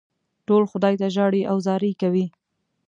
[0.47, 2.25] ټول خدای ته ژاړي او زارۍ کوي.